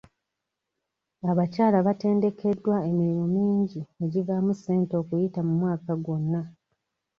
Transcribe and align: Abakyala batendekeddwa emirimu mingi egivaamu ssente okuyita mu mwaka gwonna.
Abakyala 1.31 1.77
batendekeddwa 1.87 2.75
emirimu 2.89 3.25
mingi 3.35 3.81
egivaamu 4.03 4.51
ssente 4.57 4.93
okuyita 5.01 5.39
mu 5.47 5.53
mwaka 5.59 5.93
gwonna. 6.03 6.41